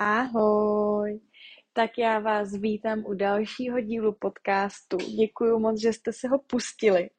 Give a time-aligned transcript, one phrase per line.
[0.00, 1.20] Ahoj!
[1.72, 4.96] Tak já vás vítám u dalšího dílu podcastu.
[4.96, 7.10] Děkuji moc, že jste se ho pustili.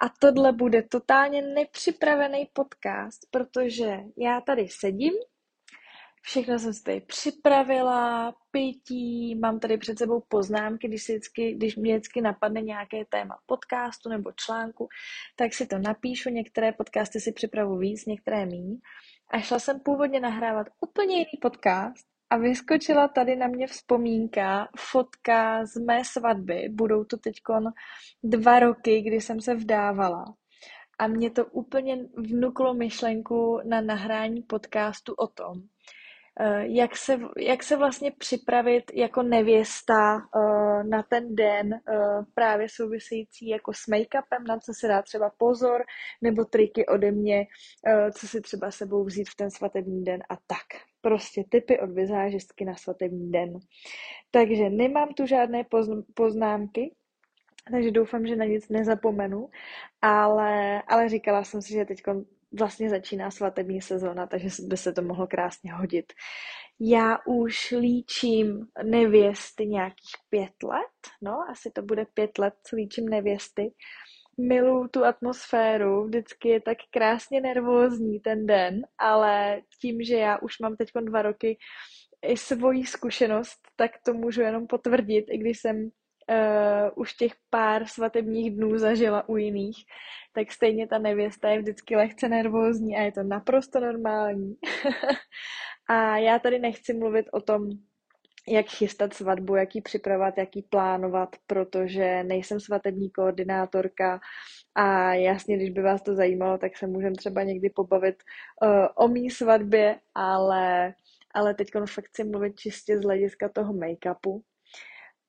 [0.00, 5.12] A tohle bude totálně nepřipravený podcast, protože já tady sedím,
[6.26, 11.94] všechno jsem si tady připravila, pití, mám tady před sebou poznámky, když, vždycky, když mě
[11.94, 14.88] vždycky napadne nějaké téma podcastu nebo článku,
[15.36, 18.78] tak si to napíšu, některé podcasty si připravu víc, některé míň.
[19.30, 25.66] A šla jsem původně nahrávat úplně jiný podcast a vyskočila tady na mě vzpomínka, fotka
[25.66, 26.68] z mé svatby.
[26.70, 27.34] Budou to teď
[28.22, 30.24] dva roky, kdy jsem se vdávala.
[30.98, 35.62] A mě to úplně vnuklo myšlenku na nahrání podcastu o tom,
[36.60, 43.48] jak se, jak se vlastně připravit jako nevěsta uh, na ten den uh, právě související
[43.48, 45.84] jako s make-upem, na co se dá třeba pozor,
[46.22, 47.46] nebo triky ode mě,
[48.18, 50.80] co si třeba sebou vzít v ten svatební den a tak.
[51.00, 53.58] Prostě typy od vizážistky na svatební den.
[54.30, 55.64] Takže nemám tu žádné
[56.14, 56.94] poznámky,
[57.70, 59.48] takže doufám, že na nic nezapomenu,
[60.02, 62.02] ale, ale říkala jsem si, že teď
[62.58, 66.12] vlastně začíná svatební sezóna, takže by se to mohlo krásně hodit.
[66.80, 73.08] Já už líčím nevěsty nějakých pět let, no, asi to bude pět let, co líčím
[73.08, 73.72] nevěsty.
[74.40, 80.58] Miluju tu atmosféru, vždycky je tak krásně nervózní ten den, ale tím, že já už
[80.58, 81.58] mám teď dva roky
[82.22, 85.90] i svoji zkušenost, tak to můžu jenom potvrdit, i když jsem
[86.30, 89.76] uh, už těch pár svatebních dnů zažila u jiných,
[90.32, 94.54] tak stejně ta nevěsta je vždycky lehce nervózní a je to naprosto normální.
[95.88, 97.70] a já tady nechci mluvit o tom,
[98.48, 104.20] jak chystat svatbu, jak ji připravovat, jak ji plánovat, protože nejsem svatební koordinátorka
[104.74, 108.16] a jasně, když by vás to zajímalo, tak se můžeme třeba někdy pobavit
[108.62, 110.94] uh, o mý svatbě, ale,
[111.34, 114.42] ale teď fakt chci mluvit čistě z hlediska toho make-upu,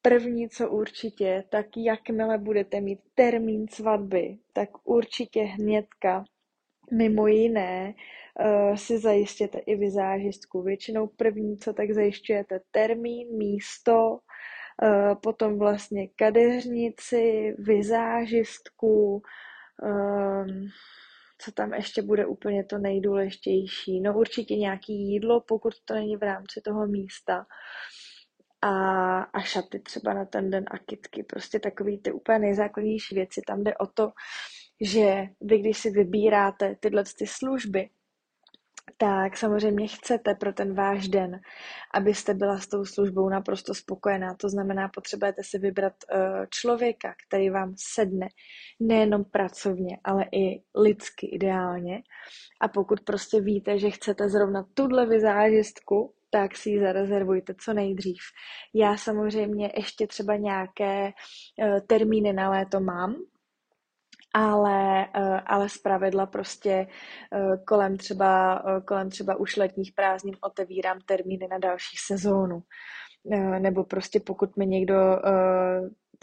[0.05, 6.23] První, co určitě, tak jakmile budete mít termín svatby, tak určitě hnedka,
[6.91, 7.93] mimo jiné,
[8.39, 10.61] uh, si zajistěte i vizážistku.
[10.61, 19.21] Většinou první, co tak zajišťujete termín, místo, uh, potom vlastně kadeřnici, vizážistku,
[19.81, 20.67] um,
[21.37, 24.01] co tam ještě bude úplně to nejdůležitější.
[24.01, 27.37] No určitě nějaký jídlo, pokud to není v rámci toho místa.
[27.37, 27.43] Uh,
[28.61, 31.23] a, a šaty třeba na ten den a kitky.
[31.23, 33.41] Prostě takový ty úplně nejzákladnější věci.
[33.47, 34.11] Tam jde o to,
[34.81, 37.89] že vy, když si vybíráte tyhle ty služby,
[38.97, 41.39] tak samozřejmě chcete pro ten váš den,
[41.93, 44.35] abyste byla s tou službou naprosto spokojená.
[44.35, 48.27] To znamená, potřebujete si vybrat uh, člověka, který vám sedne
[48.79, 52.01] nejenom pracovně, ale i lidsky ideálně.
[52.61, 58.21] A pokud prostě víte, že chcete zrovna tuhle vizážistku, tak si ji zarezervujte co nejdřív.
[58.73, 63.15] Já samozřejmě ještě třeba nějaké uh, termíny na léto mám,
[64.33, 71.47] ale, uh, ale zpravidla prostě uh, kolem třeba, kolem třeba už letních prázdnin otevírám termíny
[71.47, 72.59] na další sezónu.
[73.59, 74.95] Nebo prostě pokud mi někdo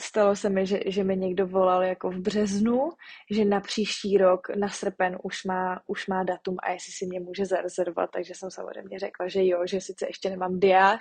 [0.00, 2.91] stalo se mi, že, že mi někdo volal jako v březnu,
[3.30, 7.20] že na příští rok, na srpen už má, už má datum a jestli si mě
[7.20, 11.00] může zarezervovat, takže jsem samozřejmě řekla, že jo, že sice ještě nemám diář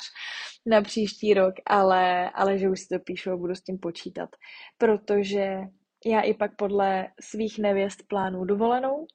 [0.66, 4.30] na příští rok, ale, ale že už si to píšu a budu s tím počítat,
[4.78, 5.58] protože
[6.06, 9.08] já i pak podle svých nevěst plánu dovolenou,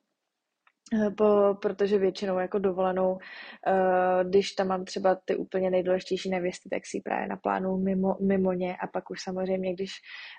[1.17, 6.87] po, protože většinou jako dovolenou, uh, když tam mám třeba ty úplně nejdůležitější nevěsty, tak
[6.87, 9.93] si právě naplánu mimo, mimo ně a pak už samozřejmě, když,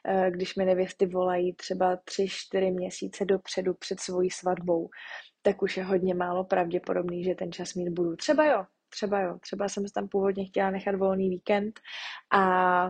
[0.09, 4.89] uh, když mi nevěsty volají třeba tři, čtyři měsíce dopředu před svojí svatbou,
[5.41, 8.15] tak už je hodně málo pravděpodobný, že ten čas mít budu.
[8.15, 11.79] Třeba jo, třeba jo, třeba jsem tam původně chtěla nechat volný víkend
[12.33, 12.89] a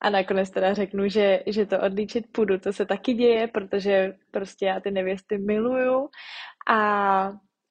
[0.00, 2.58] a nakonec teda řeknu, že, že to odlíčit půjdu.
[2.58, 6.08] To se taky děje, protože prostě já ty nevěsty miluju
[6.68, 6.78] a,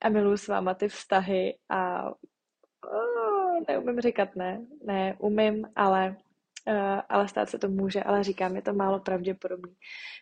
[0.02, 2.09] a miluju s váma ty vztahy a
[2.91, 4.66] oh, neumím říkat ne.
[4.85, 6.16] Ne, umím, ale,
[6.67, 9.76] uh, ale stát se to může, ale říkám, je to málo pravděpodobný.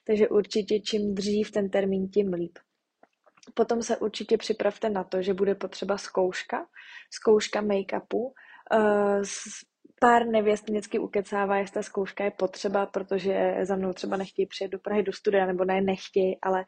[0.08, 2.60] Takže určitě čím dřív ten termín, tím líp.
[3.54, 6.66] Potom se určitě připravte na to, že bude potřeba zkouška,
[7.12, 8.34] zkouška make-upu,
[8.74, 9.24] uh,
[10.06, 14.72] pár nevěst vždycky ukecává, jestli ta zkouška je potřeba, protože za mnou třeba nechtějí přijet
[14.72, 16.66] do Prahy do studia, nebo ne, nechtějí, ale,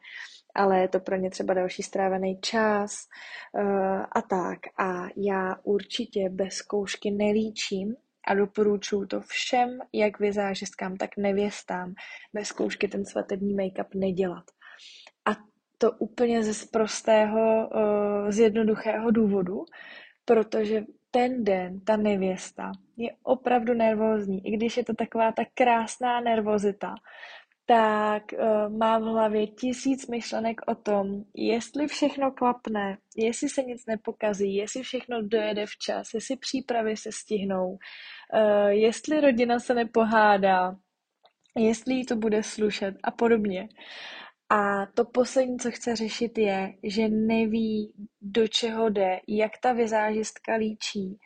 [0.54, 3.06] ale je to pro ně třeba další strávený čas
[3.52, 4.58] uh, a tak.
[4.78, 7.94] A já určitě bez zkoušky nelíčím
[8.28, 11.94] a doporučuji to všem, jak vizážistkám, tak nevěstám,
[12.32, 14.44] bez zkoušky ten svatební make-up nedělat.
[15.30, 15.36] A
[15.78, 19.64] to úplně ze prostého, uh, z jednoduchého důvodu,
[20.24, 26.20] protože ten den ta nevěsta je opravdu nervózní, i když je to taková ta krásná
[26.20, 26.94] nervozita,
[27.66, 33.86] tak uh, má v hlavě tisíc myšlenek o tom, jestli všechno klapne, jestli se nic
[33.86, 40.76] nepokazí, jestli všechno dojede včas, jestli přípravy se stihnou, uh, jestli rodina se nepohádá,
[41.56, 43.68] jestli jí to bude slušet a podobně.
[44.50, 50.54] A to poslední, co chce řešit, je, že neví, do čeho jde, jak ta vizážistka
[50.54, 51.18] líčí,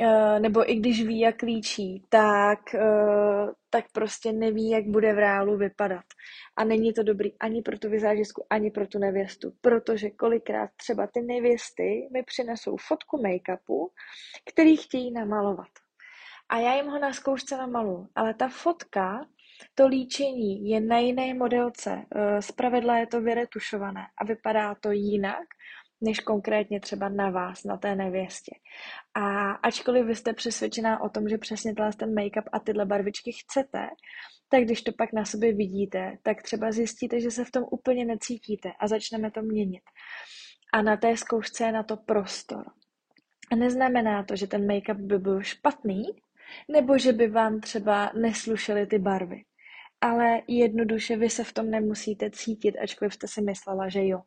[0.00, 5.18] eh, nebo i když ví, jak líčí, tak, eh, tak prostě neví, jak bude v
[5.18, 6.04] reálu vypadat.
[6.56, 11.06] A není to dobrý ani pro tu vizážistku, ani pro tu nevěstu, protože kolikrát třeba
[11.06, 13.90] ty nevěsty mi přinesou fotku make-upu,
[14.50, 15.70] který chtějí namalovat.
[16.48, 19.26] A já jim ho na zkoušce namalu, ale ta fotka
[19.74, 22.02] to líčení je na jiné modelce.
[22.14, 25.46] Eh, zpravidla je to vyretušované a vypadá to jinak,
[26.00, 28.52] než konkrétně třeba na vás, na té nevěstě.
[29.14, 33.88] A ačkoliv vy jste přesvědčená o tom, že přesně ten make-up a tyhle barvičky chcete,
[34.48, 38.04] tak když to pak na sobě vidíte, tak třeba zjistíte, že se v tom úplně
[38.04, 39.82] necítíte a začneme to měnit.
[40.72, 42.64] A na té zkoušce je na to prostor.
[43.52, 46.04] A neznamená to, že ten make-up by byl špatný,
[46.68, 49.42] nebo že by vám třeba neslušely ty barvy.
[50.00, 54.22] Ale jednoduše vy se v tom nemusíte cítit, ačkoliv jste si myslela, že jo.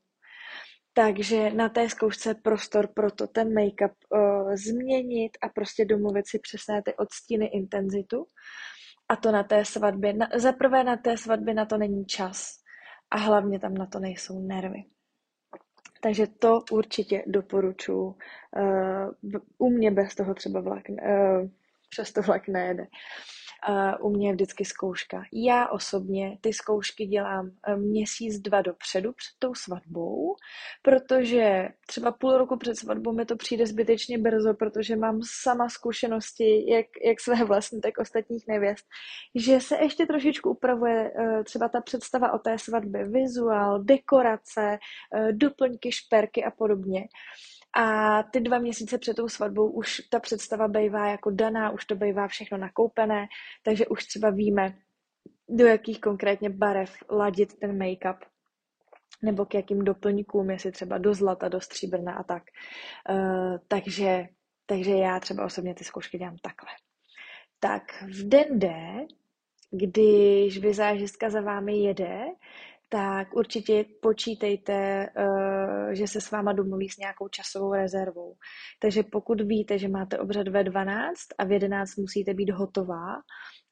[0.93, 6.39] Takže na té zkoušce prostor pro to ten make-up uh, změnit a prostě domluvit si
[6.39, 8.25] přesné ty odstíny, intenzitu.
[9.09, 10.13] A to na té svatbě.
[10.13, 12.51] Na, zaprvé na té svatbě na to není čas.
[13.11, 14.83] A hlavně tam na to nejsou nervy.
[16.01, 18.05] Takže to určitě doporučuji.
[18.05, 19.11] Uh,
[19.57, 21.49] u mě bez toho třeba vlak, uh,
[21.89, 22.87] přes to vlak nejede.
[23.69, 25.23] Uh, u mě je vždycky zkouška.
[25.33, 30.35] Já osobně ty zkoušky dělám eh, měsíc, dva dopředu před tou svatbou,
[30.81, 36.71] protože třeba půl roku před svatbou mi to přijde zbytečně brzo, protože mám sama zkušenosti,
[36.71, 38.85] jak, jak své vlastní, tak ostatních nevěst,
[39.35, 44.77] že se ještě trošičku upravuje uh, třeba ta představa o té svatbě, vizuál, dekorace,
[45.15, 47.07] uh, doplňky, šperky a podobně.
[47.77, 51.95] A ty dva měsíce před tou svatbou už ta představa bývá jako daná, už to
[51.95, 53.27] bývá všechno nakoupené,
[53.63, 54.75] takže už třeba víme,
[55.49, 58.17] do jakých konkrétně barev ladit ten make-up
[59.21, 62.43] nebo k jakým doplňkům, jestli třeba do zlata, do stříbrna a tak.
[63.09, 64.27] Uh, takže,
[64.65, 66.71] takže já třeba osobně ty zkoušky dělám takhle.
[67.59, 68.73] Tak v den D,
[69.71, 72.25] když vizážistka za vámi jede,
[72.89, 78.35] tak určitě počítejte, eh, že se s váma domluví s nějakou časovou rezervou.
[78.81, 83.15] Takže pokud víte, že máte obřad ve 12 a v 11 musíte být hotová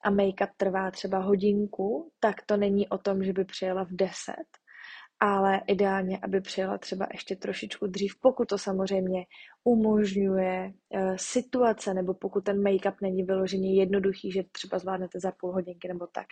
[0.04, 4.34] a make-up trvá třeba hodinku, tak to není o tom, že by přijela v 10,
[5.20, 9.24] ale ideálně, aby přijela třeba ještě trošičku dřív, pokud to samozřejmě
[9.64, 15.52] umožňuje uh, situace, nebo pokud ten make-up není vyloženě jednoduchý, že třeba zvládnete za půl
[15.52, 16.26] hodinky nebo tak.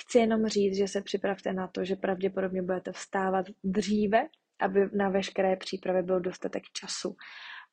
[0.00, 4.28] Chci jenom říct, že se připravte na to, že pravděpodobně budete vstávat dříve,
[4.60, 7.16] aby na veškeré přípravy byl dostatek času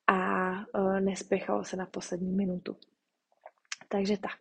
[0.08, 2.78] a uh, nespěchalo se na poslední minutu.
[3.88, 4.40] Takže tak.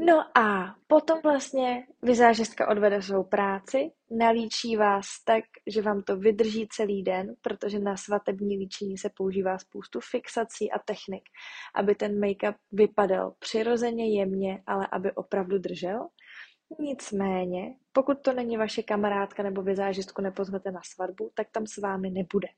[0.00, 6.68] No a potom vlastně vizážistka odvede svou práci, nalíčí vás tak, že vám to vydrží
[6.70, 11.22] celý den, protože na svatební líčení se používá spoustu fixací a technik,
[11.74, 16.08] aby ten make-up vypadal přirozeně jemně, ale aby opravdu držel.
[16.78, 22.10] Nicméně, pokud to není vaše kamarádka nebo vizážistku nepozvete na svatbu, tak tam s vámi
[22.10, 22.48] nebude.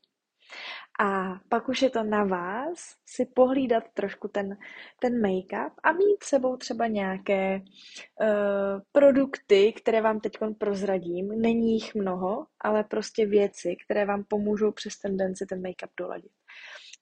[1.01, 4.57] A pak už je to na vás si pohlídat trošku ten,
[5.01, 11.29] ten make-up a mít sebou třeba nějaké uh, produkty, které vám teď prozradím.
[11.29, 16.33] Není jich mnoho, ale prostě věci, které vám pomůžou přes tendenci ten make-up doladit.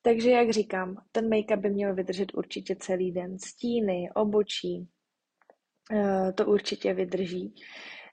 [0.03, 3.39] Takže jak říkám, ten make-up by měl vydržet určitě celý den.
[3.39, 4.89] Stíny, obočí,
[5.93, 7.55] uh, to určitě vydrží.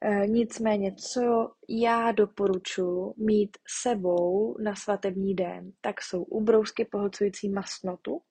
[0.08, 8.22] Eh, nicméně, co já doporučuji mít sebou na svatební den, tak jsou ubrousky pohlcující masnotu,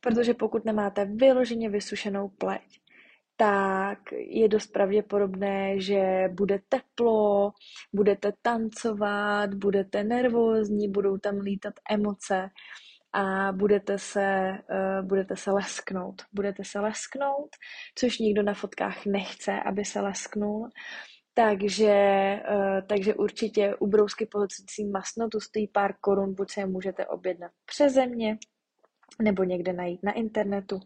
[0.00, 2.80] protože pokud nemáte vyloženě vysušenou pleť,
[3.36, 7.52] tak je dost pravděpodobné, že bude teplo,
[7.92, 12.50] budete tancovat, budete nervózní, budou tam lítat emoce
[13.12, 16.22] a budete se, uh, budete se lesknout.
[16.32, 17.50] Budete se lesknout,
[17.94, 20.68] což nikdo na fotkách nechce, aby se lesknul.
[21.34, 21.94] Takže,
[22.50, 27.52] uh, takže určitě ubrousky pohlcující masno, tu stojí pár korun, buď se je můžete objednat
[27.66, 28.06] přeze
[29.22, 30.80] nebo někde najít na internetu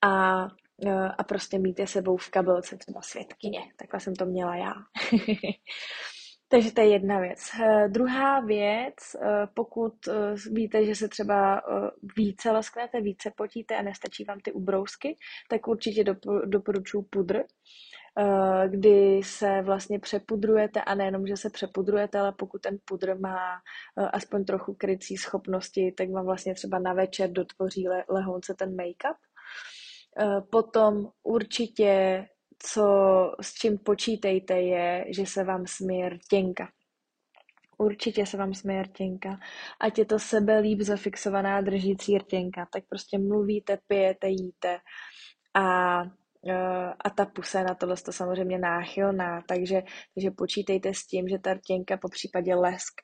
[0.00, 3.60] a, uh, a prostě mít je sebou v kabelce, třeba světkyně.
[3.76, 4.72] Takhle jsem to měla já.
[6.52, 7.50] Takže to je jedna věc.
[7.60, 9.22] Uh, druhá věc, uh,
[9.54, 10.14] pokud uh,
[10.52, 11.62] víte, že se třeba
[12.16, 15.16] více lasknete, více potíte a nestačí vám ty ubrousky,
[15.48, 16.04] tak určitě
[16.44, 17.42] doporučuji pudr,
[18.68, 23.60] kdy se vlastně přepudrujete a nejenom, že se přepudrujete, ale pokud ten pudr má
[24.12, 29.16] aspoň trochu krycí schopnosti, tak vám vlastně třeba na večer dotvoří lehonce ten make-up.
[30.50, 32.24] Potom určitě
[32.62, 32.84] co,
[33.40, 36.68] s čím počítejte, je, že se vám smije rtěnka.
[37.78, 39.38] Určitě se vám smije rtěnka.
[39.80, 44.78] Ať je to sebe líp zafixovaná držící rtěnka, tak prostě mluvíte, pijete, jíte
[45.54, 46.02] a
[46.46, 46.54] e,
[47.04, 49.82] a ta pusa je na tohle to samozřejmě náchylná, takže,
[50.14, 53.00] takže počítejte s tím, že ta rtěnka, po případě lesk,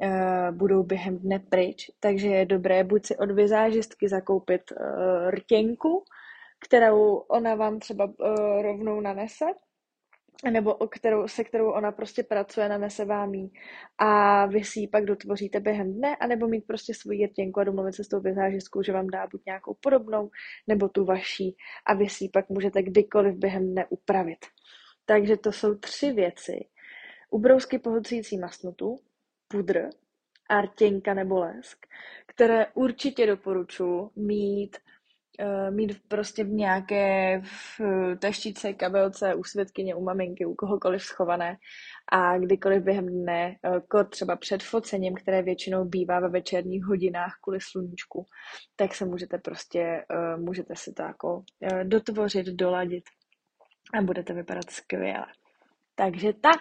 [0.00, 6.04] e, budou během dne pryč, takže je dobré buď si od vizážistky zakoupit e, rtěnku,
[6.64, 9.44] kterou ona vám třeba uh, rovnou nanese,
[10.50, 13.52] nebo o kterou, se kterou ona prostě pracuje, nanese vám jí
[13.98, 17.94] a vy si ji pak dotvoříte během dne, anebo mít prostě svoji rtěnku a domluvit
[17.94, 20.30] se s tou vizážistkou, že vám dá buď nějakou podobnou,
[20.66, 21.56] nebo tu vaší
[21.86, 24.38] a vy si ji pak můžete kdykoliv během dne upravit.
[25.06, 26.68] Takže to jsou tři věci.
[27.30, 28.96] Ubrousky pohlcující masnutu,
[29.48, 29.88] pudr
[30.48, 31.86] a nebo lesk,
[32.26, 34.76] které určitě doporučuji mít
[35.70, 37.80] mít prostě v nějaké v
[38.18, 41.56] taštice, kabelce, u světkyně, u maminky, u kohokoliv schované
[42.12, 43.56] a kdykoliv během dne,
[43.94, 48.26] uh, třeba před focením, které většinou bývá ve večerních hodinách kvůli sluníčku,
[48.76, 50.04] tak se můžete prostě,
[50.36, 51.42] můžete si to jako
[51.84, 53.04] dotvořit, doladit
[53.98, 55.26] a budete vypadat skvěle.
[55.94, 56.60] Takže tak.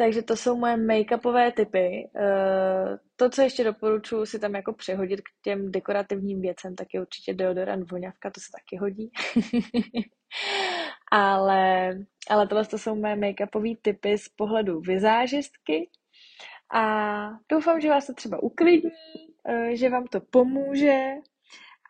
[0.00, 2.10] Takže to jsou moje make-upové typy.
[2.16, 7.00] Eh, to, co ještě doporučuji si tam jako přehodit k těm dekorativním věcem, tak je
[7.00, 9.10] určitě deodorant voňavka, to se taky hodí.
[11.12, 11.90] ale,
[12.30, 15.90] ale tohle to jsou moje make-upové typy z pohledu vizážistky.
[16.74, 18.90] A doufám, že vás to třeba uklidní,
[19.48, 21.04] eh, že vám to pomůže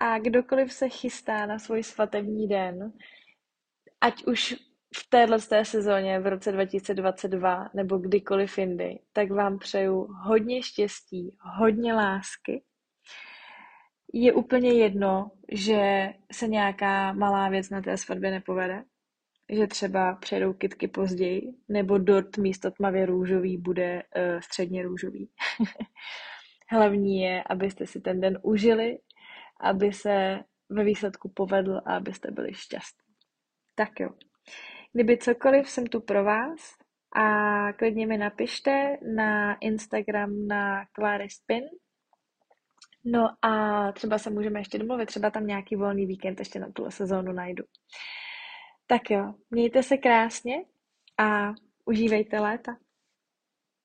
[0.00, 2.92] a kdokoliv se chystá na svůj svatební den,
[4.00, 4.67] ať už
[4.98, 11.36] v téhle té sezóně v roce 2022 nebo kdykoliv jindy, tak vám přeju hodně štěstí,
[11.58, 12.62] hodně lásky.
[14.12, 18.84] Je úplně jedno, že se nějaká malá věc na té svatbě nepovede,
[19.52, 25.30] že třeba přejdou kitky později, nebo dort místo tmavě růžový bude uh, středně růžový.
[26.70, 28.98] Hlavní je, abyste si ten den užili,
[29.60, 33.14] aby se ve výsledku povedl a abyste byli šťastní.
[33.74, 34.10] Tak jo.
[34.92, 36.74] Kdyby cokoliv, jsem tu pro vás
[37.16, 41.28] a klidně mi napište na Instagram na Clary.
[43.04, 46.90] No a třeba se můžeme ještě domluvit, třeba tam nějaký volný víkend ještě na tuhle
[46.90, 47.64] sezónu najdu.
[48.86, 50.64] Tak jo, mějte se krásně
[51.18, 51.52] a
[51.84, 52.76] užívejte léta.